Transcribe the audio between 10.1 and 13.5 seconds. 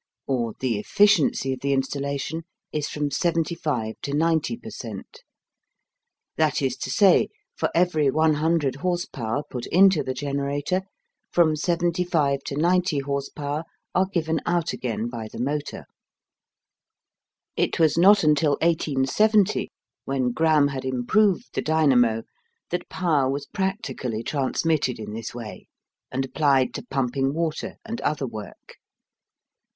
generator, from 75 to 90 horse